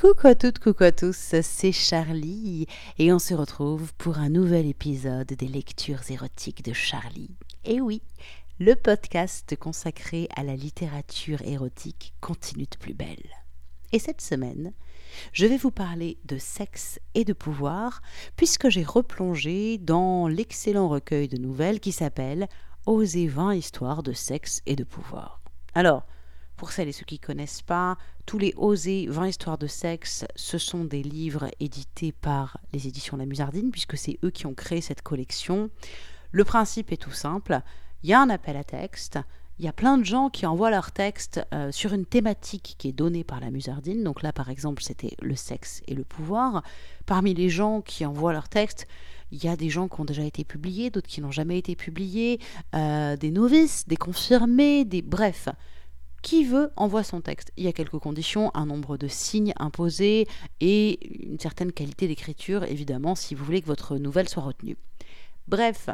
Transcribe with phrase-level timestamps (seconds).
[0.00, 2.68] Coucou à toutes, coucou à tous, c'est Charlie
[3.00, 7.34] et on se retrouve pour un nouvel épisode des lectures érotiques de Charlie.
[7.64, 8.00] Et oui,
[8.60, 13.28] le podcast consacré à la littérature érotique continue de plus belle.
[13.90, 14.72] Et cette semaine,
[15.32, 18.00] je vais vous parler de sexe et de pouvoir
[18.36, 22.46] puisque j'ai replongé dans l'excellent recueil de nouvelles qui s'appelle
[22.86, 25.42] Oser 20 histoires de sexe et de pouvoir.
[25.74, 26.06] Alors,
[26.58, 30.26] pour celles et ceux qui ne connaissent pas, tous les Oser 20 histoires de sexe,
[30.36, 34.54] ce sont des livres édités par les éditions La Musardine, puisque c'est eux qui ont
[34.54, 35.70] créé cette collection.
[36.32, 37.60] Le principe est tout simple.
[38.02, 39.18] Il y a un appel à texte.
[39.58, 42.88] Il y a plein de gens qui envoient leur texte euh, sur une thématique qui
[42.88, 44.04] est donnée par la Musardine.
[44.04, 46.62] Donc là, par exemple, c'était le sexe et le pouvoir.
[47.06, 48.86] Parmi les gens qui envoient leur texte,
[49.30, 51.76] il y a des gens qui ont déjà été publiés, d'autres qui n'ont jamais été
[51.76, 52.40] publiés,
[52.74, 55.02] euh, des novices, des confirmés, des...
[55.02, 55.48] Bref,
[56.22, 57.52] qui veut envoie son texte.
[57.56, 60.26] Il y a quelques conditions, un nombre de signes imposés
[60.60, 64.76] et une certaine qualité d'écriture, évidemment, si vous voulez que votre nouvelle soit retenue.
[65.46, 65.88] Bref,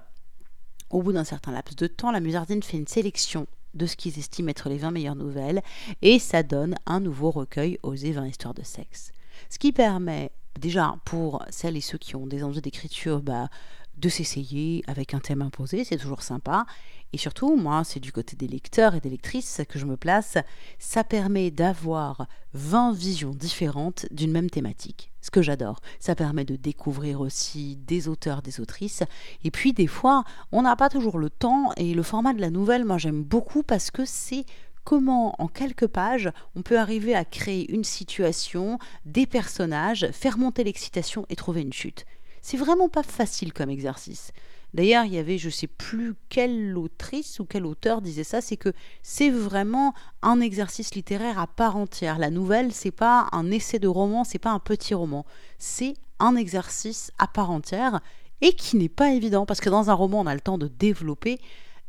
[0.91, 4.19] au bout d'un certain laps de temps, la Musardine fait une sélection de ce qu'ils
[4.19, 5.63] estiment être les 20 meilleures nouvelles
[6.03, 9.13] et ça donne un nouveau recueil osé 20 histoires de sexe.
[9.51, 13.49] Ce qui permet déjà pour celles et ceux qui ont des enjeux d'écriture bah,
[13.97, 16.67] de s'essayer avec un thème imposé, c'est toujours sympa.
[17.15, 20.37] Et surtout, moi, c'est du côté des lecteurs et des lectrices que je me place,
[20.81, 25.13] ça permet d'avoir 20 visions différentes d'une même thématique.
[25.21, 25.79] Ce que j'adore.
[26.01, 29.05] Ça permet de découvrir aussi des auteurs, des autrices.
[29.45, 31.71] Et puis, des fois, on n'a pas toujours le temps.
[31.77, 34.45] Et le format de la nouvelle, moi, j'aime beaucoup parce que c'est
[34.83, 40.65] comment en quelques pages on peut arriver à créer une situation, des personnages, faire monter
[40.65, 42.07] l'excitation et trouver une chute.
[42.43, 44.33] C'est vraiment pas facile comme exercice.
[44.75, 48.57] D'ailleurs, il y avait, je sais plus quelle autrice ou quel auteur disait ça, c'est
[48.57, 48.73] que
[49.03, 52.19] c'est vraiment un exercice littéraire à part entière.
[52.19, 55.25] La nouvelle, c'est pas un essai de roman, c'est pas un petit roman,
[55.59, 58.01] c'est un exercice à part entière
[58.41, 60.67] et qui n'est pas évident parce que dans un roman, on a le temps de
[60.67, 61.39] développer.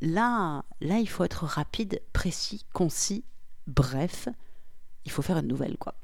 [0.02, 3.24] Là, là, il faut être rapide, précis, concis,
[3.66, 4.30] bref.
[5.06, 5.96] Il faut faire une nouvelle, quoi.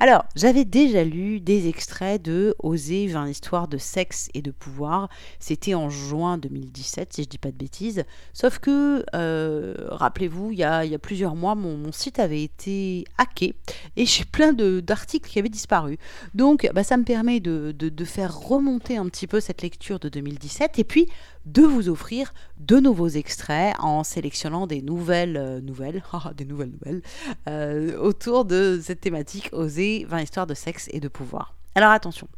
[0.00, 5.08] Alors, j'avais déjà lu des extraits de Oser 20 histoires de sexe et de pouvoir.
[5.38, 8.04] C'était en juin 2017, si je dis pas de bêtises.
[8.32, 13.54] Sauf que, euh, rappelez-vous, il y, a, plusieurs mois, mon, site avait été hacké
[13.96, 15.98] et j'ai plein d'articles qui avaient disparu.
[16.34, 17.74] Donc, bah, ça me permet de,
[18.04, 21.08] faire remonter un petit peu cette lecture de 2017 et puis
[21.46, 26.02] de vous offrir de nouveaux extraits en sélectionnant des nouvelles euh, nouvelles,
[26.36, 27.02] des nouvelles nouvelles,
[27.48, 31.54] euh, autour de cette thématique oser 20 histoires de sexe et de pouvoir.
[31.76, 32.28] Alors attention,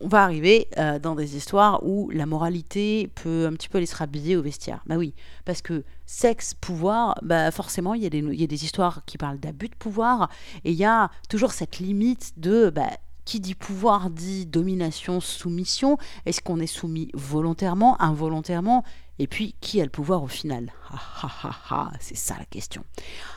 [0.00, 3.86] on va arriver euh, dans des histoires où la moralité peut un petit peu aller
[3.86, 4.82] se rhabiller au vestiaire.
[4.86, 5.14] Bah oui,
[5.44, 9.68] parce que sexe, pouvoir, bah forcément, il y, y a des histoires qui parlent d'abus
[9.68, 10.30] de pouvoir,
[10.64, 12.88] et il y a toujours cette limite de bah,
[13.28, 15.98] qui dit pouvoir dit domination, soumission.
[16.24, 18.84] Est-ce qu'on est soumis volontairement, involontairement?
[19.18, 20.72] Et puis, qui a le pouvoir au final?
[22.00, 22.84] C'est ça la question.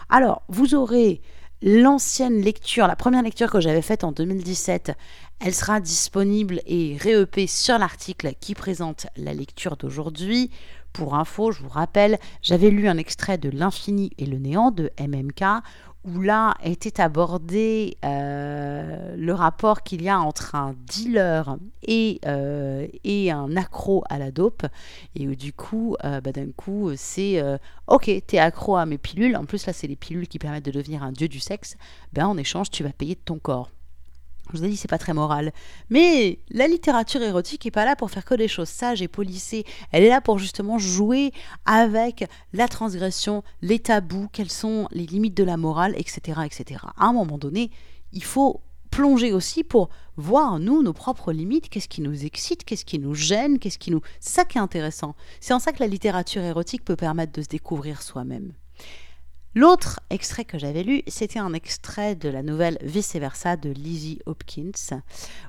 [0.07, 1.21] Alors, vous aurez
[1.61, 4.93] l'ancienne lecture, la première lecture que j'avais faite en 2017,
[5.39, 10.51] elle sera disponible et réepée sur l'article qui présente la lecture d'aujourd'hui.
[10.93, 14.91] Pour info, je vous rappelle, j'avais lu un extrait de L'infini et le néant de
[14.99, 15.63] MMK
[16.03, 22.87] où là était abordé euh, le rapport qu'il y a entre un dealer et, euh,
[23.03, 24.65] et un accro à la dope.
[25.15, 27.43] Et où, du coup, euh, bah, d'un coup, c'est
[27.87, 29.35] Ok, t'es accro à mes pilules.
[29.35, 31.75] En plus, là, c'est les pilules qui permettent de devenir un dieu du sexe.
[32.13, 33.69] Ben, en échange, tu vas payer de ton corps.
[34.47, 35.53] Je vous ai dit, c'est pas très moral.
[35.89, 39.63] Mais la littérature érotique n'est pas là pour faire que des choses sages et polissées.
[39.91, 41.31] Elle est là pour justement jouer
[41.65, 46.41] avec la transgression, les tabous, quelles sont les limites de la morale, etc.
[46.45, 46.81] etc.
[46.97, 47.71] À un moment donné,
[48.11, 52.83] il faut plonger aussi pour voir, nous, nos propres limites, qu'est-ce qui nous excite, qu'est-ce
[52.83, 54.01] qui nous gêne, qu'est-ce qui nous...
[54.19, 55.15] C'est ça qui est intéressant.
[55.39, 58.51] C'est en ça que la littérature érotique peut permettre de se découvrir soi-même.
[59.53, 64.19] L'autre extrait que j'avais lu, c'était un extrait de la nouvelle Vice versa de Lizzie
[64.25, 65.01] Hopkins,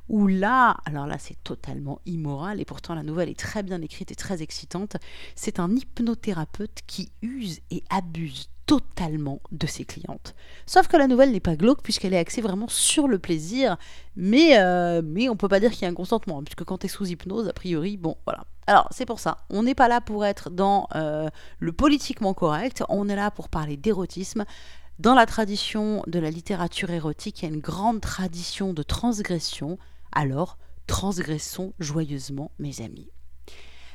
[0.09, 4.11] où là, alors là c'est totalement immoral et pourtant la nouvelle est très bien écrite
[4.11, 4.97] et très excitante,
[5.37, 10.35] c'est un hypnothérapeute qui use et abuse totalement de ses clientes.
[10.67, 13.77] Sauf que la nouvelle n'est pas glauque puisqu'elle est axée vraiment sur le plaisir,
[14.17, 16.79] mais, euh, mais on peut pas dire qu'il y a un consentement, hein, puisque quand
[16.79, 18.47] tu es sous hypnose, a priori, bon, voilà.
[18.67, 21.29] Alors c'est pour ça, on n'est pas là pour être dans euh,
[21.59, 24.45] le politiquement correct, on est là pour parler d'érotisme.
[24.99, 29.79] Dans la tradition de la littérature érotique, il y a une grande tradition de transgression,
[30.13, 33.11] alors transgressons joyeusement, mes amis.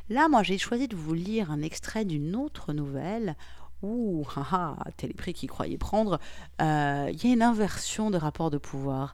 [0.09, 3.35] Là, moi, j'ai choisi de vous lire un extrait d'une autre nouvelle
[3.83, 6.19] Ouh, haha, tel prix qu'il croyait prendre,
[6.61, 9.13] euh, il y a une inversion de rapport de pouvoir.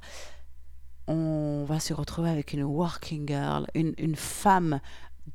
[1.08, 4.80] on va se retrouver avec une working girl, une femme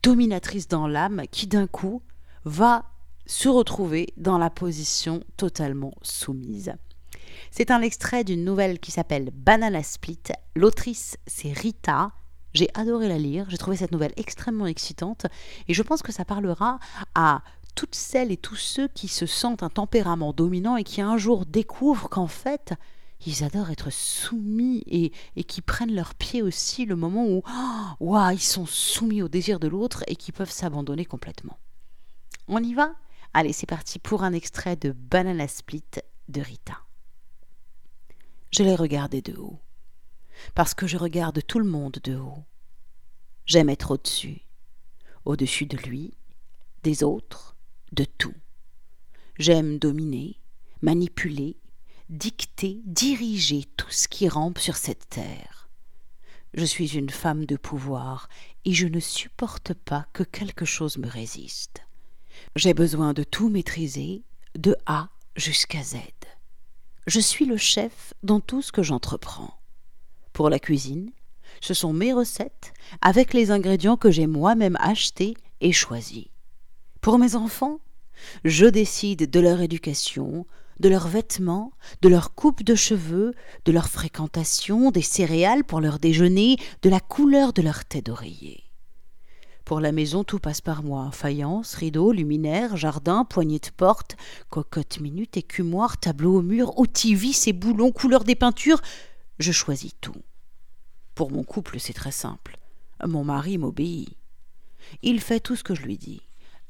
[0.03, 2.03] dominatrice dans l'âme qui d'un coup
[2.45, 2.85] va
[3.27, 6.75] se retrouver dans la position totalement soumise.
[7.51, 10.23] C'est un extrait d'une nouvelle qui s'appelle Banana Split.
[10.57, 12.13] L'autrice, c'est Rita.
[12.55, 15.27] J'ai adoré la lire, j'ai trouvé cette nouvelle extrêmement excitante
[15.69, 16.79] et je pense que ça parlera
[17.15, 17.43] à
[17.75, 21.45] toutes celles et tous ceux qui se sentent un tempérament dominant et qui un jour
[21.47, 22.75] découvrent qu'en fait,
[23.27, 27.43] ils adorent être soumis et, qui prennent leur pied aussi le moment où
[28.01, 31.59] oh, ils sont soumis au désir de l'autre et qui peuvent s'abandonner complètement.
[32.47, 32.95] On y va?
[33.35, 35.85] Allez, c'est parti pour un extrait de Banana Split
[36.29, 36.79] de Rita.
[38.51, 39.59] Je l'ai regardé de haut,
[40.55, 42.45] parce que je regarde tout le monde de haut.
[43.45, 44.43] J'aime être au-dessus,
[45.25, 46.15] au-dessus de lui,
[46.83, 47.57] des autres,
[47.93, 48.35] de tout.
[49.39, 50.41] J'aime dominer,
[50.81, 51.57] manipuler,
[52.09, 55.69] dicter, diriger tout ce qui rampe sur cette terre.
[56.55, 58.29] Je suis une femme de pouvoir
[58.65, 61.83] et je ne supporte pas que quelque chose me résiste.
[62.57, 64.23] J'ai besoin de tout maîtriser,
[64.55, 65.97] de A jusqu'à Z.
[67.07, 69.55] Je suis le chef dans tout ce que j'entreprends.
[70.33, 71.11] Pour la cuisine,
[71.61, 76.27] ce sont mes recettes avec les ingrédients que j'ai moi-même achetés et choisis.
[77.01, 77.81] Pour mes enfants,
[78.45, 80.47] je décide de leur éducation,
[80.81, 81.73] de leurs vêtements,
[82.03, 83.35] de leur coupe de cheveux,
[83.65, 88.65] de leur fréquentation, des céréales pour leur déjeuner, de la couleur de leur tête d'oreiller.
[89.65, 91.11] Pour la maison, tout passe par moi.
[91.13, 94.17] Faïence, rideaux, luminaires, jardin, poignée de porte,
[94.49, 98.81] cocotte minute, écumoire, tableau au mur, outils, vis et boulons, couleur des peintures.
[99.39, 100.23] Je choisis tout.
[101.15, 102.59] Pour mon couple, c'est très simple.
[103.07, 104.17] Mon mari m'obéit.
[105.03, 106.23] Il fait tout ce que je lui dis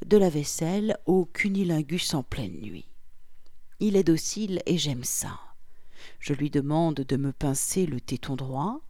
[0.06, 2.86] de la vaisselle au cunilingus en pleine nuit.
[3.80, 5.38] Il est docile et j'aime ça.
[6.18, 8.80] Je lui demande de me pincer le téton droit,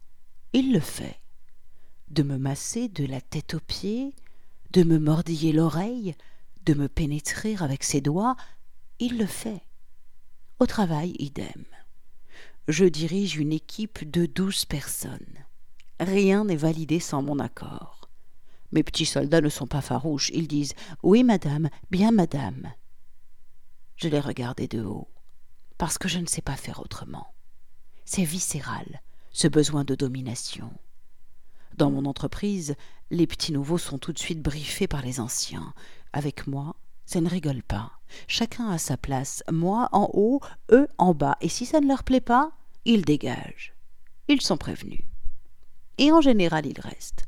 [0.53, 1.19] il le fait.
[2.09, 4.15] De me masser de la tête aux pieds,
[4.71, 6.15] de me mordiller l'oreille,
[6.65, 8.35] de me pénétrer avec ses doigts,
[8.97, 9.61] il le fait.
[10.59, 11.65] Au travail, idem.
[12.67, 15.45] Je dirige une équipe de douze personnes.
[15.99, 18.09] Rien n'est validé sans mon accord.
[18.71, 20.31] Mes petits soldats ne sont pas farouches.
[20.33, 22.71] Ils disent Oui, madame, bien, madame.
[24.01, 25.09] Je les regardais de haut,
[25.77, 27.33] parce que je ne sais pas faire autrement.
[28.05, 29.01] C'est viscéral,
[29.33, 30.71] ce besoin de domination.
[31.75, 32.75] Dans mon entreprise,
[33.11, 35.73] les petits nouveaux sont tout de suite briefés par les anciens.
[36.13, 37.91] Avec moi, ça ne rigole pas.
[38.27, 40.39] Chacun a sa place, moi en haut,
[40.71, 42.53] eux en bas, et si ça ne leur plaît pas,
[42.85, 43.73] ils dégagent.
[44.29, 45.03] Ils sont prévenus.
[45.97, 47.25] Et en général, ils restent.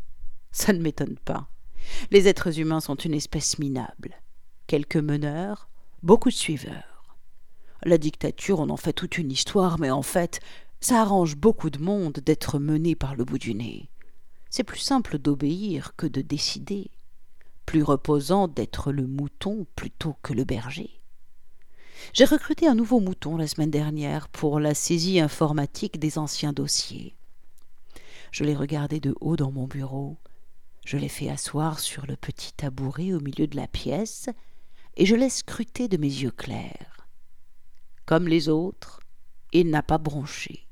[0.54, 1.50] Ça ne m'étonne pas.
[2.12, 4.22] Les êtres humains sont une espèce minable.
[4.68, 5.68] Quelques meneurs,
[6.04, 7.16] beaucoup de suiveurs.
[7.84, 10.40] La dictature, on en fait toute une histoire, mais en fait,
[10.80, 13.90] ça arrange beaucoup de monde d'être mené par le bout du nez.
[14.50, 16.92] C'est plus simple d'obéir que de décider,
[17.66, 21.02] plus reposant d'être le mouton plutôt que le berger.
[22.14, 27.16] J'ai recruté un nouveau mouton la semaine dernière pour la saisie informatique des anciens dossiers.
[28.32, 30.18] Je l'ai regardé de haut dans mon bureau,
[30.86, 34.30] je l'ai fait asseoir sur le petit tabouret au milieu de la pièce,
[35.02, 37.08] et je l'ai scruté de mes yeux clairs.
[38.06, 39.00] Comme les autres,
[39.52, 40.68] il n'a pas bronché.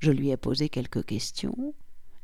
[0.00, 1.76] Je lui ai posé quelques questions,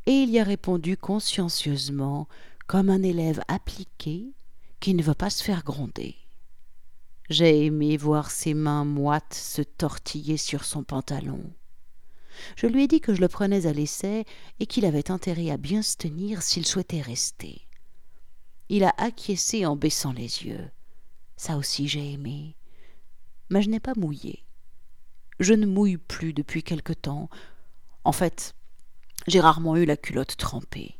[0.07, 2.27] et il y a répondu consciencieusement,
[2.67, 4.33] comme un élève appliqué
[4.81, 6.17] qui ne veut pas se faire gronder.
[7.29, 11.53] J'ai aimé voir ses mains moites se tortiller sur son pantalon.
[12.57, 14.25] Je lui ai dit que je le prenais à l'essai
[14.59, 17.61] et qu'il avait intérêt à bien se tenir s'il souhaitait rester.
[18.69, 20.69] Il a acquiescé en baissant les yeux.
[21.41, 22.55] Ça aussi j'ai aimé.
[23.49, 24.45] Mais je n'ai pas mouillé.
[25.39, 27.31] Je ne mouille plus depuis quelque temps.
[28.05, 28.55] En fait,
[29.27, 30.99] j'ai rarement eu la culotte trempée.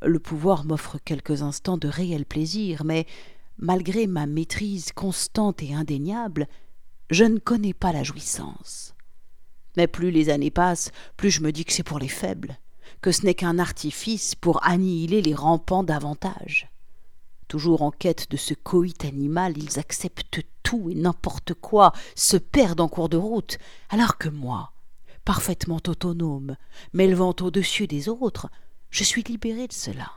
[0.00, 3.04] Le pouvoir m'offre quelques instants de réel plaisir, mais
[3.58, 6.46] malgré ma maîtrise constante et indéniable,
[7.10, 8.94] je ne connais pas la jouissance.
[9.76, 12.58] Mais plus les années passent, plus je me dis que c'est pour les faibles,
[13.00, 16.70] que ce n'est qu'un artifice pour annihiler les rampants davantage.
[17.48, 22.80] Toujours en quête de ce coït animal, ils acceptent tout et n'importe quoi, se perdent
[22.80, 23.58] en cours de route,
[23.90, 24.72] alors que moi,
[25.24, 26.56] parfaitement autonome,
[26.92, 28.48] m'élevant au-dessus des autres,
[28.90, 30.10] je suis libéré de cela.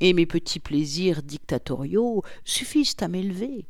[0.00, 3.66] Et mes petits plaisirs dictatoriaux suffisent à m'élever.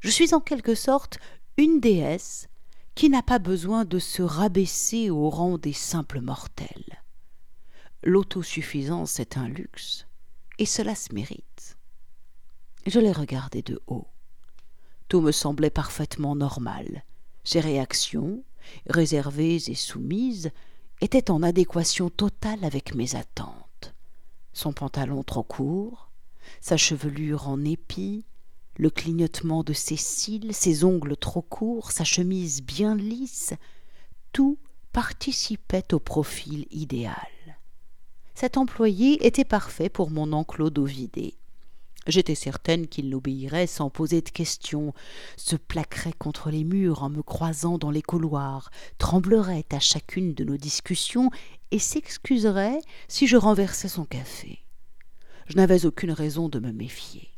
[0.00, 1.18] Je suis en quelque sorte
[1.56, 2.48] une déesse
[2.94, 7.02] qui n'a pas besoin de se rabaisser au rang des simples mortels.
[8.02, 10.06] L'autosuffisance est un luxe,
[10.58, 11.76] et cela se mérite.
[12.86, 14.06] Je l'ai regardé de haut.
[15.08, 17.04] Tout me semblait parfaitement normal.
[17.44, 18.42] Ses réactions,
[18.86, 20.50] réservées et soumises,
[21.00, 23.94] était en adéquation totale avec mes attentes.
[24.52, 26.10] Son pantalon trop court,
[26.60, 28.24] sa chevelure en épi,
[28.76, 33.52] le clignotement de ses cils, ses ongles trop courts, sa chemise bien lisse,
[34.32, 34.58] tout
[34.92, 37.14] participait au profil idéal.
[38.34, 41.39] Cet employé était parfait pour mon enclos d'Ovidé.
[42.06, 44.94] J'étais certaine qu'il l'obéirait sans poser de questions,
[45.36, 50.44] se plaquerait contre les murs en me croisant dans les couloirs, tremblerait à chacune de
[50.44, 51.30] nos discussions
[51.70, 54.64] et s'excuserait si je renversais son café.
[55.46, 57.28] Je n'avais aucune raison de me méfier.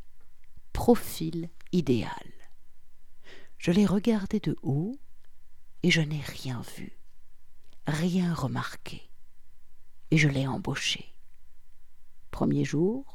[0.71, 2.31] Profil idéal.
[3.57, 4.97] Je l'ai regardé de haut
[5.83, 6.97] et je n'ai rien vu,
[7.85, 9.09] rien remarqué.
[10.11, 11.13] Et je l'ai embauché.
[12.29, 13.12] Premier jour,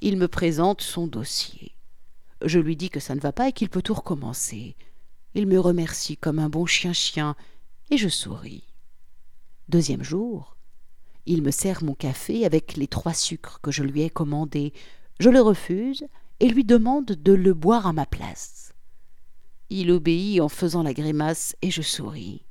[0.00, 1.74] il me présente son dossier.
[2.44, 4.76] Je lui dis que ça ne va pas et qu'il peut tout recommencer.
[5.34, 7.36] Il me remercie comme un bon chien-chien,
[7.90, 8.64] et je souris.
[9.68, 10.56] Deuxième jour,
[11.26, 14.72] il me sert mon café avec les trois sucres que je lui ai commandés.
[15.18, 16.06] Je le refuse
[16.40, 18.72] et lui demande de le boire à ma place.
[19.68, 22.46] Il obéit en faisant la grimace et je souris.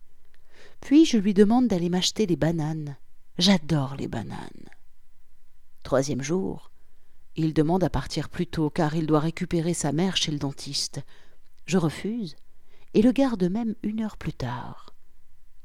[0.79, 2.95] Puis je lui demande d'aller m'acheter des bananes.
[3.37, 4.69] J'adore les bananes.
[5.83, 6.68] Troisième jour,
[7.35, 11.01] il demande à partir plus tôt car il doit récupérer sa mère chez le dentiste.
[11.65, 12.35] Je refuse
[12.93, 14.93] et le garde même une heure plus tard.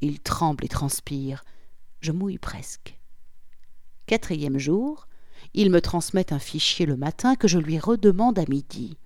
[0.00, 1.44] Il tremble et transpire.
[2.00, 2.98] Je mouille presque.
[4.06, 5.08] Quatrième jour,
[5.54, 8.96] il me transmet un fichier le matin que je lui redemande à midi.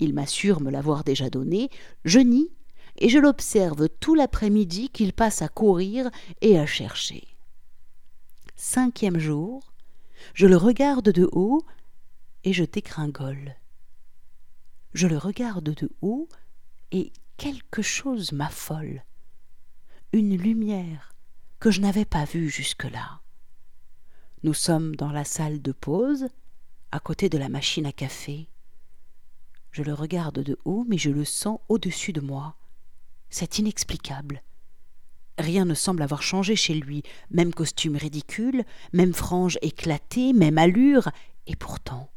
[0.00, 1.70] Il m'assure me l'avoir déjà donné,
[2.04, 2.50] je nie,
[2.98, 6.10] et je l'observe tout l'après-midi qu'il passe à courir
[6.40, 7.28] et à chercher.
[8.56, 9.72] Cinquième jour,
[10.32, 11.62] je le regarde de haut
[12.44, 13.56] et je dégringole.
[14.92, 16.28] Je le regarde de haut
[16.92, 19.02] et quelque chose m'affole.
[20.12, 21.14] Une lumière
[21.58, 23.22] que je n'avais pas vue jusque-là.
[24.42, 26.28] Nous sommes dans la salle de pause,
[26.92, 28.48] à côté de la machine à café.
[29.72, 32.56] Je le regarde de haut, mais je le sens au-dessus de moi.
[33.30, 34.42] C'est inexplicable.
[35.38, 41.08] Rien ne semble avoir changé chez lui, même costume ridicule, même frange éclatée, même allure,
[41.46, 42.13] et pourtant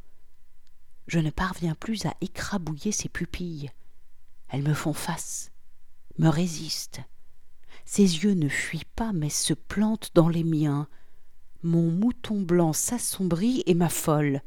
[1.07, 3.71] je ne parviens plus à écrabouiller ses pupilles.
[4.49, 5.51] Elles me font face,
[6.17, 7.01] me résistent.
[7.85, 10.87] Ses yeux ne fuient pas, mais se plantent dans les miens.
[11.63, 14.41] Mon mouton blanc s'assombrit et m'affole.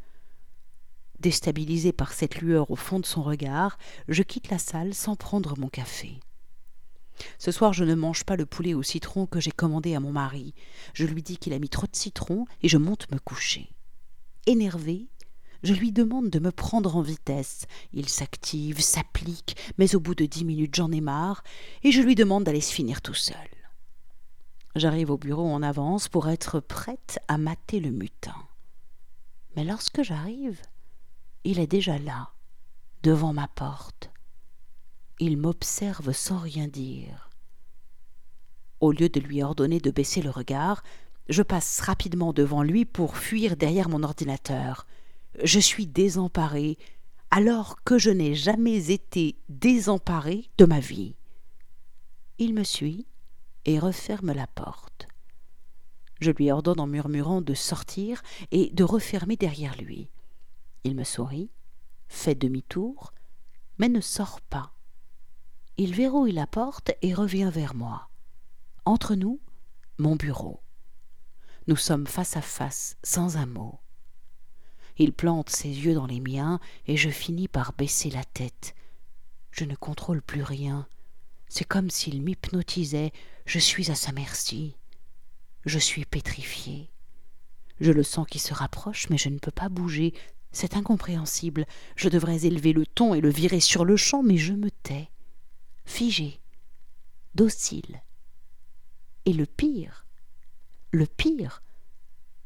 [1.21, 5.59] Déstabilisé par cette lueur au fond de son regard, je quitte la salle sans prendre
[5.59, 6.21] mon café.
[7.39, 10.13] Ce soir, je ne mange pas le poulet au citron que j'ai commandé à mon
[10.13, 10.55] mari.
[10.95, 13.71] Je lui dis qu'il a mis trop de citron et je monte me coucher.
[14.47, 15.09] Énervé,
[15.63, 17.67] je lui demande de me prendre en vitesse.
[17.93, 21.43] Il s'active, s'applique, mais au bout de dix minutes j'en ai marre,
[21.83, 23.37] et je lui demande d'aller se finir tout seul.
[24.77, 28.37] J'arrive au bureau en avance pour être prête à mater le mutin.
[29.57, 30.61] Mais lorsque j'arrive,
[31.45, 32.31] il est déjà là,
[33.03, 34.11] devant ma porte.
[35.19, 37.31] Il m'observe sans rien dire.
[38.79, 40.83] Au lieu de lui ordonner de baisser le regard,
[41.29, 44.87] je passe rapidement devant lui pour fuir derrière mon ordinateur
[45.43, 46.79] je suis désemparée
[47.31, 51.15] alors que je n'ai jamais été désemparée de ma vie.
[52.39, 53.07] Il me suit
[53.65, 55.07] et referme la porte.
[56.21, 60.11] Je lui ordonne en murmurant de sortir et de refermer derrière lui.
[60.85, 61.51] Il me sourit,
[62.09, 63.13] fait demi-tour,
[63.79, 64.73] mais ne sort pas.
[65.77, 68.11] Il verrouille la porte et revient vers moi.
[68.85, 69.41] Entre nous,
[69.99, 70.61] mon bureau.
[71.67, 73.81] Nous sommes face à face, sans un mot.
[74.99, 78.75] Il plante ses yeux dans les miens et je finis par baisser la tête.
[79.51, 80.87] Je ne contrôle plus rien.
[81.49, 83.13] C'est comme s'il m'hypnotisait.
[83.47, 84.77] Je suis à sa merci.
[85.67, 86.91] Je suis pétrifié.
[87.81, 90.15] Je le sens qui se rapproche, mais je ne peux pas bouger.
[90.53, 91.67] C'est incompréhensible.
[91.97, 95.09] Je devrais élever le ton et le virer sur le champ, mais je me tais,
[95.85, 96.41] figé,
[97.35, 98.03] docile.
[99.25, 100.07] Et le pire,
[100.93, 101.63] le pire,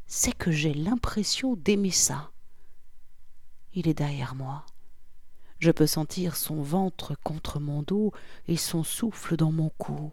[0.07, 2.31] c'est que j'ai l'impression d'aimer ça.
[3.75, 4.65] Il est derrière moi.
[5.59, 8.13] Je peux sentir son ventre contre mon dos
[8.49, 10.13] et son souffle dans mon cou.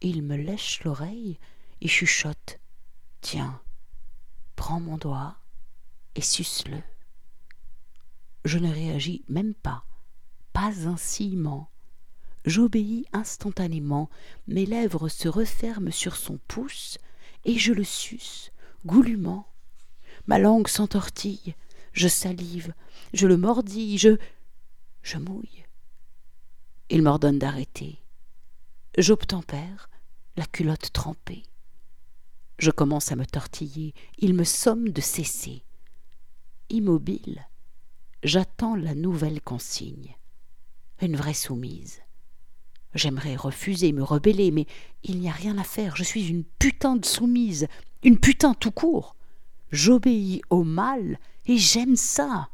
[0.00, 1.38] Il me lèche l'oreille
[1.80, 2.58] et chuchote.
[3.20, 3.60] Tiens,
[4.56, 5.36] prends mon doigt
[6.14, 6.78] et suce-le.
[8.44, 9.84] Je ne réagis même pas,
[10.52, 11.70] pas un ciment.
[12.44, 14.10] J'obéis instantanément,
[14.48, 16.98] mes lèvres se referment sur son pouce
[17.44, 18.50] et je le suce,
[18.84, 19.46] goulûment.
[20.26, 21.54] Ma langue s'entortille,
[21.92, 22.74] je salive,
[23.12, 24.16] je le mordis, je.
[25.02, 25.64] je mouille.
[26.90, 27.98] Il m'ordonne d'arrêter.
[28.98, 29.88] J'obtempère,
[30.36, 31.44] la culotte trempée.
[32.58, 33.94] Je commence à me tortiller.
[34.18, 35.64] Il me somme de cesser.
[36.70, 37.46] Immobile,
[38.22, 40.16] j'attends la nouvelle consigne.
[41.00, 42.00] Une vraie soumise.
[42.94, 44.66] J'aimerais refuser, me rebeller, mais
[45.02, 45.96] il n'y a rien à faire.
[45.96, 47.66] Je suis une putain de soumise,
[48.02, 49.16] une putain tout court.
[49.72, 52.50] J'obéis au mal et j'aime ça.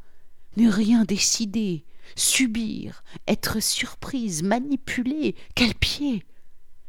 [0.56, 1.84] Ne rien décider,
[2.16, 5.34] subir, être surprise, manipulée.
[5.54, 6.24] Quel pied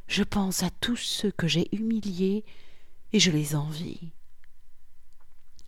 [0.07, 2.45] Je pense à tous ceux que j'ai humiliés
[3.11, 4.11] et je les envie.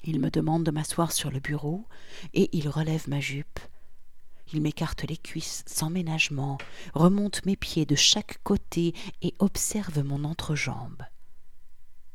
[0.03, 1.85] Il me demande de m'asseoir sur le bureau
[2.33, 3.59] et il relève ma jupe.
[4.53, 6.57] Il m'écarte les cuisses sans ménagement,
[6.93, 11.03] remonte mes pieds de chaque côté et observe mon entrejambe.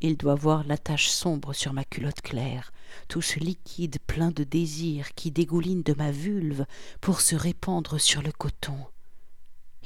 [0.00, 2.72] Il doit voir la tache sombre sur ma culotte claire,
[3.08, 6.66] tout ce liquide plein de désir qui dégouline de ma vulve
[7.00, 8.76] pour se répandre sur le coton.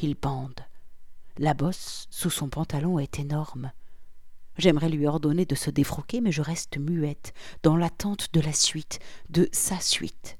[0.02, 0.60] Il bande.
[1.38, 3.70] La bosse sous son pantalon est énorme.
[4.58, 8.98] J'aimerais lui ordonner de se défroquer, mais je reste muette, dans l'attente de la suite,
[9.30, 10.38] de sa suite.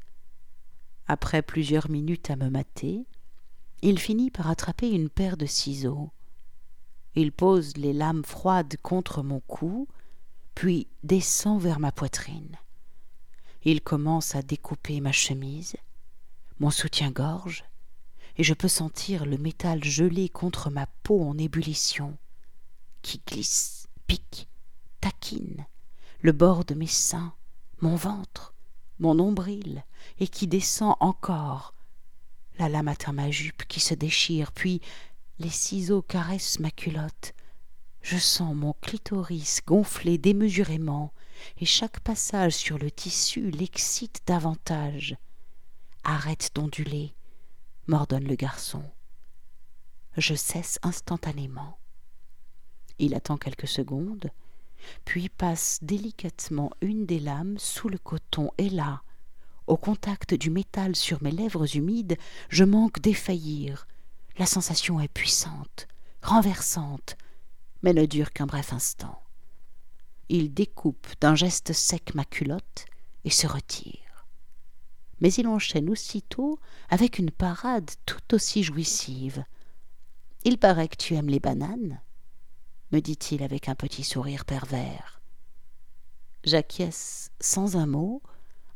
[1.06, 3.06] Après plusieurs minutes à me mater,
[3.82, 6.10] il finit par attraper une paire de ciseaux.
[7.14, 9.88] Il pose les lames froides contre mon cou,
[10.54, 12.56] puis descend vers ma poitrine.
[13.62, 15.76] Il commence à découper ma chemise,
[16.60, 17.64] mon soutien-gorge,
[18.36, 22.16] et je peux sentir le métal gelé contre ma peau en ébullition,
[23.02, 24.48] qui glisse, pique,
[25.00, 25.66] taquine,
[26.20, 27.34] le bord de mes seins,
[27.80, 28.54] mon ventre,
[28.98, 29.84] mon nombril,
[30.18, 31.74] et qui descend encore.
[32.58, 34.80] La lame atteint ma jupe qui se déchire, puis
[35.40, 37.32] les ciseaux caressent ma culotte.
[38.02, 41.12] Je sens mon clitoris gonfler démesurément,
[41.58, 45.16] et chaque passage sur le tissu l'excite davantage.
[46.04, 47.14] Arrête d'onduler,
[47.86, 48.82] m'ordonne le garçon.
[50.18, 51.78] Je cesse instantanément.
[52.98, 54.30] Il attend quelques secondes,
[55.06, 59.02] puis passe délicatement une des lames sous le coton, et là,
[59.66, 62.18] au contact du métal sur mes lèvres humides,
[62.50, 63.86] je manque d'effaillir.
[64.38, 65.86] La sensation est puissante,
[66.22, 67.16] renversante,
[67.82, 69.22] mais ne dure qu'un bref instant.
[70.28, 72.86] Il découpe d'un geste sec ma culotte
[73.24, 74.26] et se retire.
[75.20, 79.44] Mais il enchaîne aussitôt avec une parade tout aussi jouissive.
[80.44, 82.00] Il paraît que tu aimes les bananes
[82.92, 85.20] me dit-il avec un petit sourire pervers.
[86.44, 88.22] J'acquiesce sans un mot,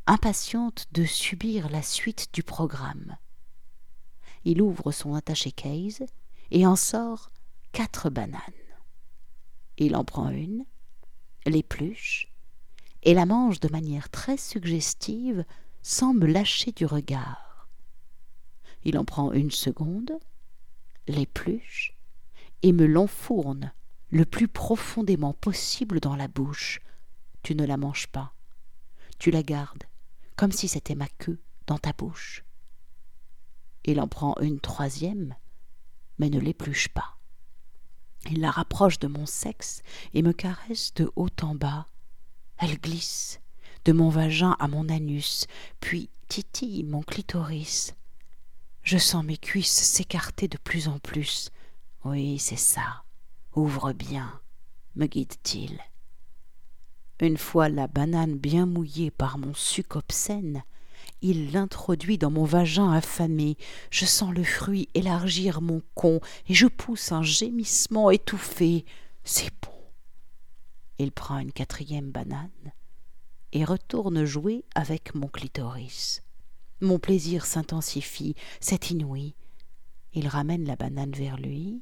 [0.07, 3.17] impatiente de subir la suite du programme.
[4.45, 6.03] Il ouvre son attaché case
[6.51, 7.31] et en sort
[7.71, 8.39] quatre bananes.
[9.77, 10.65] Il en prend une,
[11.45, 12.31] l'épluche,
[13.03, 15.45] et la mange de manière très suggestive
[15.81, 17.67] sans me lâcher du regard.
[18.83, 20.11] Il en prend une seconde,
[21.07, 21.97] l'épluche,
[22.61, 23.73] et me l'enfourne
[24.09, 26.79] le plus profondément possible dans la bouche.
[27.41, 28.33] Tu ne la manges pas.
[29.17, 29.83] Tu la gardes,
[30.35, 32.44] comme si c'était ma queue dans ta bouche.
[33.85, 35.35] Il en prend une troisième,
[36.17, 37.17] mais ne l'épluche pas.
[38.29, 41.87] Il la rapproche de mon sexe et me caresse de haut en bas.
[42.57, 43.39] Elle glisse,
[43.85, 45.45] de mon vagin à mon anus,
[45.79, 47.93] puis titille mon clitoris.
[48.81, 51.51] Je sens mes cuisses s'écarter de plus en plus.
[52.03, 53.03] Oui, c'est ça.
[53.55, 54.41] Ouvre bien,
[54.95, 55.79] me guide-t-il.
[57.21, 60.63] Une fois la banane bien mouillée par mon suc obscène,
[61.25, 63.57] il l'introduit dans mon vagin affamé.
[63.89, 68.85] Je sens le fruit élargir mon con et je pousse un gémissement étouffé.
[69.23, 69.73] C'est bon.
[70.99, 72.73] Il prend une quatrième banane
[73.53, 76.21] et retourne jouer avec mon clitoris.
[76.79, 79.33] Mon plaisir s'intensifie, c'est inouï.
[80.13, 81.81] Il ramène la banane vers lui,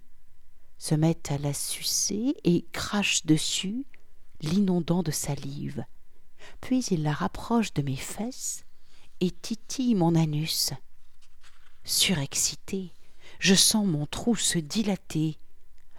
[0.78, 3.86] se met à la sucer et crache dessus,
[4.42, 5.84] l'inondant de salive.
[6.62, 8.64] Puis il la rapproche de mes fesses
[9.24, 10.74] et titille mon anus.
[11.86, 12.92] Surexcité,
[13.40, 15.38] je sens mon trou se dilater.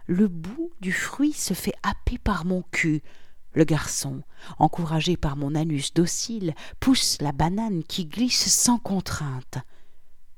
[0.05, 3.01] Le bout du fruit se fait happer par mon cul.
[3.53, 4.21] Le garçon,
[4.59, 9.57] encouragé par mon anus docile, pousse la banane qui glisse sans contrainte.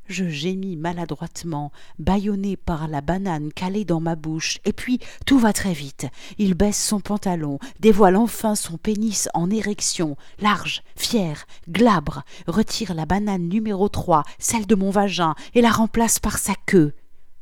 [0.08, 5.52] Je gémis maladroitement, bâillonné par la banane calée dans ma bouche, et puis tout va
[5.52, 6.08] très vite.
[6.38, 13.06] Il baisse son pantalon, dévoile enfin son pénis en érection, large, fier, glabre, retire la
[13.06, 16.94] banane numéro trois, celle de mon vagin, et la remplace par sa queue,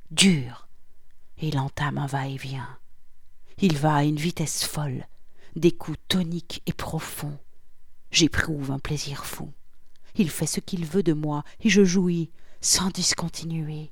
[0.09, 0.67] dure.
[1.39, 2.79] Il entame un va-et-vient.
[3.59, 5.05] Il va à une vitesse folle,
[5.55, 7.37] des coups toniques et profonds.
[8.09, 9.51] J'éprouve un plaisir fou.
[10.15, 12.31] Il fait ce qu'il veut de moi, et je jouis
[12.65, 13.91] sans discontinuer.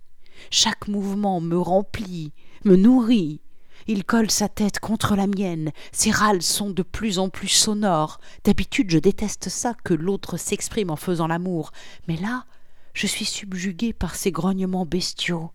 [0.49, 2.33] Chaque mouvement me remplit,
[2.65, 3.39] me nourrit.
[3.85, 5.71] Il colle sa tête contre la mienne.
[5.91, 8.19] Ses râles sont de plus en plus sonores.
[8.43, 11.71] D'habitude, je déteste ça que l'autre s'exprime en faisant l'amour.
[12.07, 12.45] Mais là,
[12.93, 15.51] je suis subjuguée par ses grognements bestiaux.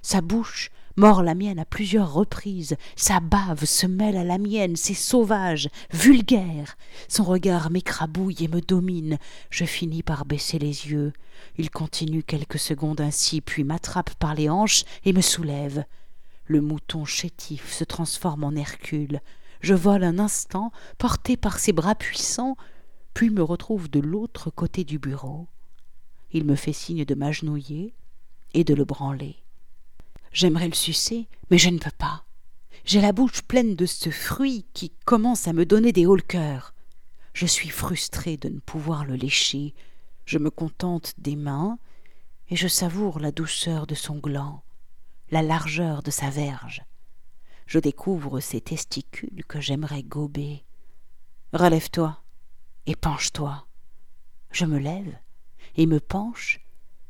[0.00, 4.76] Sa bouche mord la mienne à plusieurs reprises, sa bave se mêle à la mienne,
[4.76, 6.76] c'est sauvage, vulgaire.
[7.08, 9.18] Son regard m'écrabouille et me domine.
[9.50, 11.12] Je finis par baisser les yeux.
[11.56, 15.84] Il continue quelques secondes ainsi, puis m'attrape par les hanches et me soulève.
[16.46, 19.20] Le mouton chétif se transforme en Hercule.
[19.60, 22.56] Je vole un instant, porté par ses bras puissants,
[23.14, 25.46] puis me retrouve de l'autre côté du bureau.
[26.32, 27.94] Il me fait signe de m'agenouiller
[28.54, 29.36] et de le branler.
[30.32, 32.24] J'aimerais le sucer, mais je ne peux pas.
[32.84, 36.22] J'ai la bouche pleine de ce fruit qui commence à me donner des hauts le
[36.22, 36.74] cœur.
[37.34, 39.74] Je suis frustrée de ne pouvoir le lécher.
[40.24, 41.78] Je me contente des mains
[42.48, 44.62] et je savoure la douceur de son gland,
[45.30, 46.82] la largeur de sa verge.
[47.66, 50.64] Je découvre ces testicules que j'aimerais gober.
[51.52, 52.22] Relève-toi
[52.86, 53.66] et penche-toi.
[54.50, 55.16] Je me lève
[55.76, 56.60] et me penche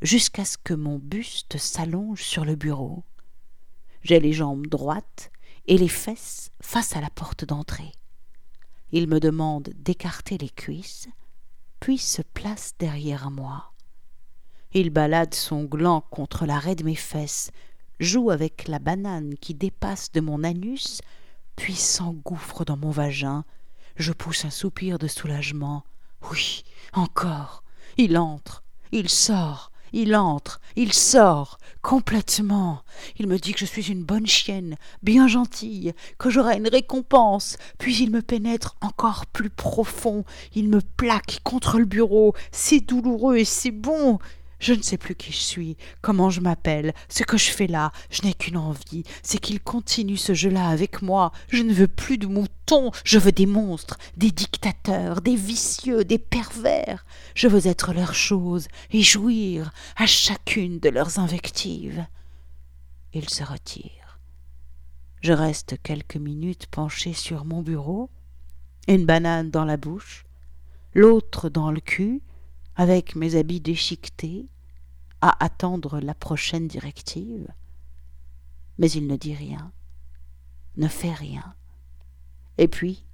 [0.02, 3.04] jusqu'à ce que mon buste s'allonge sur le bureau.
[4.02, 5.30] J'ai les jambes droites
[5.66, 7.92] et les fesses face à la porte d'entrée.
[8.90, 11.08] Il me demande d'écarter les cuisses,
[11.80, 13.72] puis se place derrière moi.
[14.72, 17.50] Il balade son gland contre l'arrêt de mes fesses,
[18.00, 21.00] joue avec la banane qui dépasse de mon anus,
[21.56, 23.44] puis s'engouffre dans mon vagin.
[23.96, 25.84] Je pousse un soupir de soulagement.
[26.30, 26.62] Oui,
[26.92, 27.64] encore.
[27.96, 32.82] Il entre, il sort, il entre, il sort, complètement.
[33.18, 37.56] Il me dit que je suis une bonne chienne, bien gentille, que j'aurai une récompense,
[37.78, 40.24] puis il me pénètre encore plus profond,
[40.54, 44.18] il me plaque contre le bureau, c'est douloureux et c'est bon.
[44.62, 47.90] Je ne sais plus qui je suis, comment je m'appelle, ce que je fais là,
[48.10, 51.32] je n'ai qu'une envie, c'est qu'il continue ce jeu-là avec moi.
[51.48, 56.20] Je ne veux plus de moutons, je veux des monstres, des dictateurs, des vicieux, des
[56.20, 57.04] pervers.
[57.34, 62.06] Je veux être leur chose et jouir à chacune de leurs invectives.
[63.14, 64.20] Il se retire.
[65.22, 68.10] Je reste quelques minutes penché sur mon bureau,
[68.86, 70.24] une banane dans la bouche,
[70.94, 72.22] l'autre dans le cul,
[72.76, 74.48] avec mes habits déchiquetés,
[75.20, 77.46] à attendre la prochaine directive.
[78.78, 79.72] Mais il ne dit rien,
[80.76, 81.54] ne fait rien.
[82.58, 83.04] Et puis,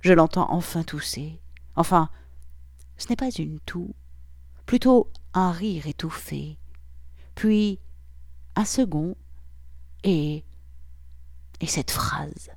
[0.00, 1.40] je l'entends enfin tousser.
[1.76, 2.10] Enfin,
[2.96, 3.94] ce n'est pas une toux,
[4.66, 6.58] plutôt un rire étouffé,
[7.34, 7.78] puis
[8.54, 9.16] un second,
[10.04, 10.44] et.
[11.60, 12.50] et cette phrase.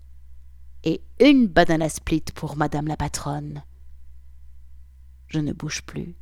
[0.84, 3.64] Et une banana split pour madame la patronne.
[5.28, 6.16] Je ne bouge plus,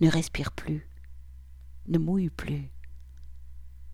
[0.00, 0.88] ne respire plus,
[1.88, 2.70] ne mouille plus.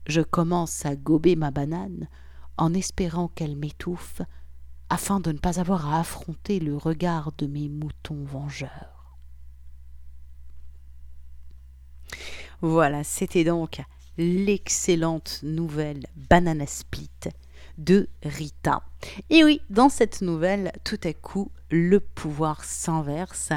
[0.06, 2.08] Je commence à gober ma banane
[2.56, 4.22] en espérant qu'elle m'étouffe
[4.88, 9.18] afin de ne pas avoir à affronter le regard de mes moutons vengeurs.
[12.62, 13.82] Voilà, c'était donc
[14.16, 17.10] l'excellente nouvelle Banana Split
[17.78, 18.82] de Rita.
[19.30, 23.50] Et oui, dans cette nouvelle, tout à coup, le pouvoir s'inverse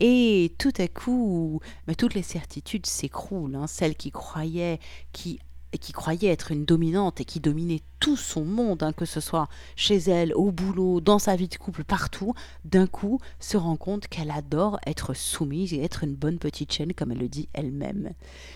[0.00, 3.54] et tout à coup, mais toutes les certitudes s'écroulent.
[3.54, 3.66] Hein.
[3.66, 4.80] Celle qui croyait,
[5.12, 5.40] qui
[5.78, 9.48] qui croyait être une dominante et qui dominait tout son monde, hein, que ce soit
[9.76, 14.08] chez elle, au boulot, dans sa vie de couple, partout, d'un coup se rend compte
[14.08, 18.10] qu'elle adore être soumise et être une bonne petite chaîne, comme elle le dit elle-même.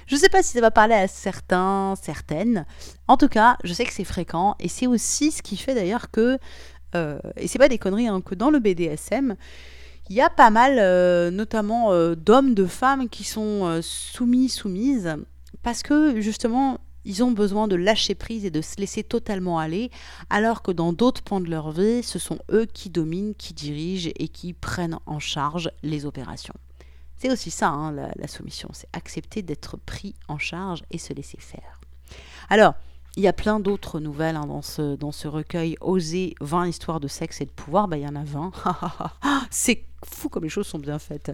[0.06, 2.66] Je ne sais pas si ça va parler à certains, certaines.
[3.06, 6.10] En tout cas, je sais que c'est fréquent et c'est aussi ce qui fait d'ailleurs
[6.10, 6.38] que,
[6.96, 9.36] euh, et c'est pas des conneries, hein, que dans le BDSM,
[10.10, 15.16] il y a pas mal, euh, notamment euh, d'hommes, de femmes qui sont soumis, soumises,
[15.62, 19.90] parce que justement, ils ont besoin de lâcher prise et de se laisser totalement aller,
[20.30, 24.10] alors que dans d'autres pans de leur vie, ce sont eux qui dominent, qui dirigent
[24.16, 26.54] et qui prennent en charge les opérations.
[27.16, 31.38] C'est aussi ça, hein, la, soumission, c'est accepter d'être pris en charge et se laisser
[31.40, 31.80] faire.
[32.50, 32.74] Alors,
[33.16, 37.00] il y a plein d'autres nouvelles hein, dans, ce, dans ce recueil Oser 20 histoires
[37.00, 37.86] de sexe et de pouvoir.
[37.86, 38.52] Bah, il y en a 20.
[39.50, 41.32] c'est fou comme les choses sont bien faites.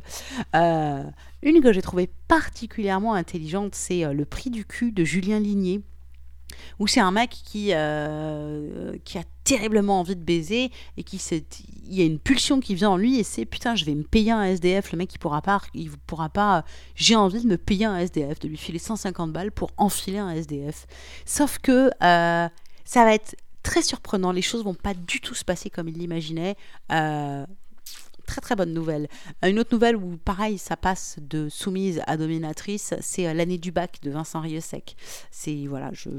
[0.55, 1.05] Euh,
[1.43, 5.83] une que j'ai trouvée particulièrement intelligente, c'est euh, Le prix du cul de Julien Ligné
[6.81, 11.23] où c'est un mec qui, euh, qui a terriblement envie de baiser et qui
[11.87, 14.03] il y a une pulsion qui vient en lui et c'est putain je vais me
[14.03, 16.65] payer un SDF le mec il pourra pas il pourra pas
[16.97, 20.31] j'ai envie de me payer un SDF de lui filer 150 balles pour enfiler un
[20.31, 20.87] SDF
[21.25, 22.51] sauf que ça
[22.95, 26.57] va être très surprenant les choses vont pas du tout se passer comme il l'imaginait
[28.31, 29.09] très très bonne nouvelle.
[29.43, 33.99] Une autre nouvelle où pareil, ça passe de soumise à dominatrice, c'est l'année du bac
[34.03, 34.97] de Vincent Rieusec.
[35.31, 36.11] C'est voilà, je,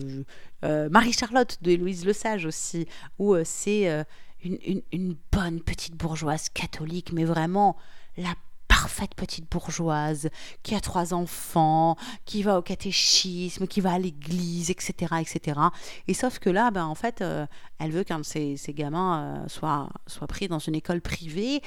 [0.89, 4.05] Marie-Charlotte de Héloïse Lesage aussi, où c'est
[4.43, 7.77] une, une, bonne petite bourgeoise catholique, mais vraiment
[8.17, 8.35] la
[8.71, 10.29] parfaite petite bourgeoise
[10.63, 15.59] qui a trois enfants, qui va au catéchisme, qui va à l'église, etc., etc.
[16.07, 17.45] Et sauf que là, ben, en fait, euh,
[17.79, 21.61] elle veut qu'un de ses, gamins euh, soit, soit pris dans une école privée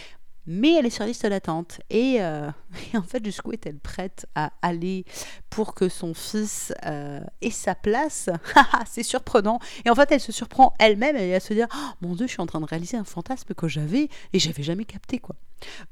[0.47, 1.81] mais elle est sur liste d'attente.
[1.91, 2.51] Et, euh,
[2.95, 5.05] et, en fait, jusqu'où est-elle prête à aller
[5.51, 8.31] pour que son fils euh, ait sa place?
[8.87, 9.59] C'est surprenant.
[9.85, 12.33] Et en fait, elle se surprend elle-même et elle se dit oh, Mon Dieu, je
[12.33, 15.19] suis en train de réaliser un fantasme que j'avais et j'avais jamais capté.
[15.19, 15.37] quoi.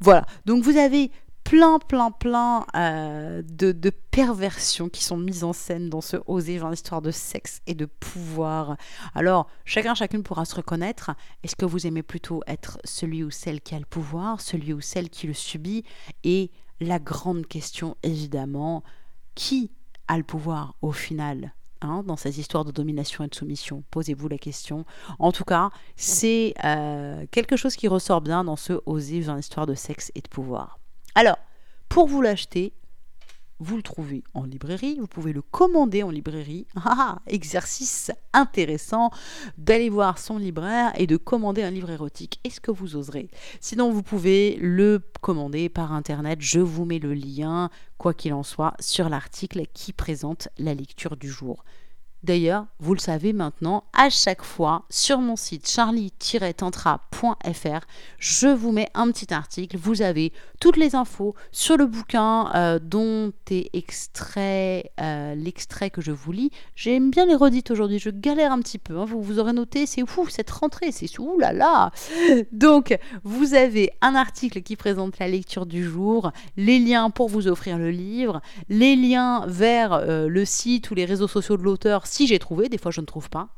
[0.00, 0.26] Voilà.
[0.46, 1.10] Donc, vous avez
[1.52, 6.58] plein, plein, plein euh, de, de, perversions qui sont mises en scène dans ce Oser
[6.58, 8.78] genre l'histoire de sexe et de pouvoir.
[9.14, 11.10] Alors, chacun, chacune pourra se reconnaître.
[11.42, 14.80] Est-ce que vous aimez plutôt être celui ou celle qui a le pouvoir, celui ou
[14.80, 15.84] celle qui le subit?
[16.24, 18.82] Et la grande question, évidemment,
[19.34, 19.72] qui
[20.08, 21.52] a le pouvoir au final
[21.84, 23.82] Hein, dans ces histoires de domination et de soumission?
[23.90, 24.84] Posez-vous la question.
[25.18, 29.66] En tout cas, c'est euh, quelque chose qui ressort bien dans ce Oser dans l'histoire
[29.66, 30.78] de sexe et de pouvoir.
[31.14, 31.38] Alors,
[31.88, 32.72] pour vous l'acheter,
[33.58, 36.66] vous le trouvez en librairie, vous pouvez le commander en librairie.
[36.84, 39.10] Ah, exercice intéressant
[39.56, 42.40] d'aller voir son libraire et de commander un livre érotique.
[42.44, 43.30] Est-ce que vous oserez?
[43.60, 46.40] Sinon, vous pouvez le commander par internet.
[46.40, 51.16] Je vous mets le lien, quoi qu'il en soit, sur l'article qui présente la lecture
[51.16, 51.64] du jour.
[52.22, 57.80] D'ailleurs, vous le savez maintenant, à chaque fois sur mon site charlie-tantra.fr,
[58.18, 59.76] je vous mets un petit article.
[59.76, 66.00] Vous avez toutes les infos sur le bouquin euh, dont est extrait euh, l'extrait que
[66.00, 66.52] je vous lis.
[66.76, 68.98] J'aime bien les redites aujourd'hui, je galère un petit peu.
[68.98, 69.04] Hein.
[69.04, 71.90] Vous, vous aurez noté, c'est fou cette rentrée, c'est ouh là là.
[72.52, 77.48] Donc, vous avez un article qui présente la lecture du jour, les liens pour vous
[77.48, 82.06] offrir le livre, les liens vers euh, le site ou les réseaux sociaux de l'auteur
[82.12, 83.48] si j'ai trouvé, des fois je ne trouve pas.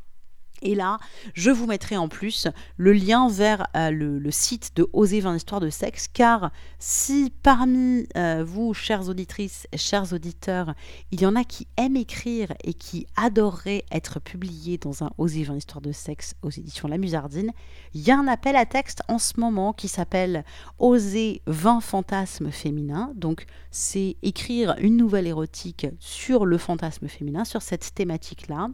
[0.64, 0.98] Et là,
[1.34, 2.48] je vous mettrai en plus
[2.78, 8.06] le lien vers euh, le, site de Oser 20 histoires de sexe, car si parmi
[8.16, 10.74] euh, vous, chères auditrices, chers auditeurs,
[11.12, 15.44] il y en a qui aiment écrire et qui adoreraient être publiés dans un Oser
[15.44, 17.52] 20 histoires de sexe aux éditions La Musardine,
[17.92, 20.44] il y a un appel à texte en ce moment qui s'appelle
[20.78, 23.12] Oser 20 fantasmes féminins.
[23.16, 28.68] Donc, c'est écrire une nouvelle érotique sur le fantasme féminin, sur cette thématique-là.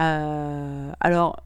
[0.00, 1.36] Euh, alors,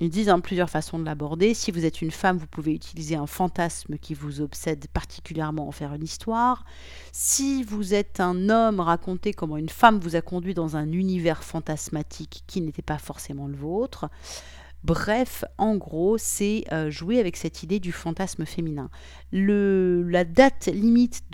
[0.00, 1.52] ils disent hein, plusieurs façons de l'aborder.
[1.52, 5.72] Si vous êtes une femme, vous pouvez utiliser un fantasme qui vous obsède particulièrement en
[5.72, 6.64] faire une histoire.
[7.12, 11.44] Si vous êtes un homme, racontez comment une femme vous a conduit dans un univers
[11.44, 14.08] fantasmatique qui n'était pas forcément le vôtre.
[14.84, 18.88] Bref, en gros, c'est euh, jouer avec cette idée du fantasme féminin.
[19.32, 21.24] La date limite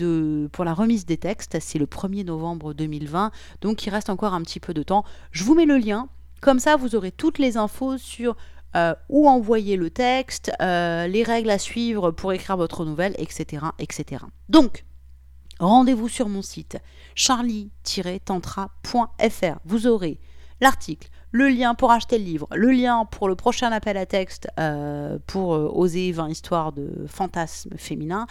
[0.50, 4.42] pour la remise des textes, c'est le 1er novembre 2020, donc il reste encore un
[4.42, 5.04] petit peu de temps.
[5.30, 6.08] Je vous mets le lien,
[6.40, 8.36] comme ça vous aurez toutes les infos sur
[8.76, 13.64] euh, où envoyer le texte, euh, les règles à suivre pour écrire votre nouvelle, etc.
[13.78, 14.24] etc.
[14.50, 14.84] Donc,
[15.58, 16.76] rendez-vous sur mon site
[17.14, 19.58] charlie-tantra.fr.
[19.64, 20.20] Vous aurez
[20.60, 24.46] l'article, le lien pour acheter le livre, le lien pour le prochain appel à texte
[24.60, 28.26] euh, pour oser 20 histoires de fantasmes féminins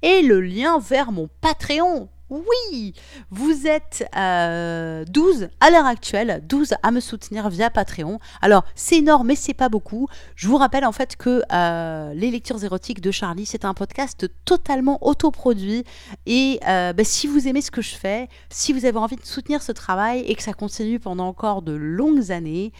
[0.00, 2.08] et le lien vers mon Patreon.
[2.30, 2.94] Oui,
[3.30, 5.04] vous êtes 12 euh,
[5.58, 8.20] à l'heure actuelle, 12 à me soutenir via Patreon.
[8.40, 10.06] Alors, c'est énorme, mais c'est pas beaucoup.
[10.36, 14.28] Je vous rappelle en fait que euh, les lectures érotiques de Charlie, c'est un podcast
[14.44, 15.82] totalement autoproduit.
[16.26, 19.26] Et euh, bah, si vous aimez ce que je fais, si vous avez envie de
[19.26, 22.72] soutenir ce travail et que ça continue pendant encore de longues années,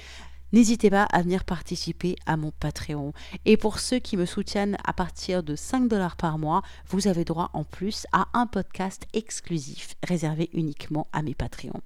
[0.53, 3.13] N'hésitez pas à venir participer à mon Patreon.
[3.45, 7.25] Et pour ceux qui me soutiennent à partir de 5 dollars par mois, vous avez
[7.25, 11.83] droit en plus à un podcast exclusif réservé uniquement à mes Patreons.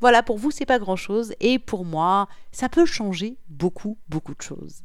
[0.00, 1.32] Voilà, pour vous, c'est pas grand chose.
[1.40, 4.82] Et pour moi, ça peut changer beaucoup, beaucoup de choses.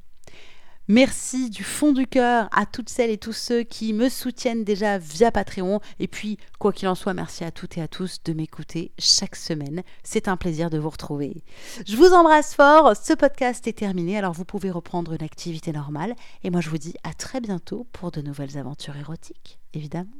[0.89, 4.97] Merci du fond du cœur à toutes celles et tous ceux qui me soutiennent déjà
[4.97, 5.81] via Patreon.
[5.99, 9.35] Et puis, quoi qu'il en soit, merci à toutes et à tous de m'écouter chaque
[9.35, 9.83] semaine.
[10.03, 11.43] C'est un plaisir de vous retrouver.
[11.85, 12.95] Je vous embrasse fort.
[12.95, 16.15] Ce podcast est terminé, alors vous pouvez reprendre une activité normale.
[16.45, 20.11] Et moi, je vous dis à très bientôt pour de nouvelles aventures érotiques, évidemment.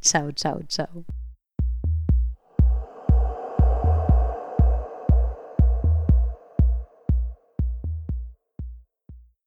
[0.00, 1.21] Ciao, ciao, ciao.